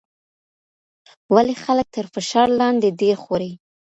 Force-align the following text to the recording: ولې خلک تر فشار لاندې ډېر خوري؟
ولې 1.33 1.55
خلک 1.63 1.87
تر 1.95 2.05
فشار 2.13 2.47
لاندې 2.59 2.97
ډېر 3.01 3.15
خوري؟ 3.23 3.51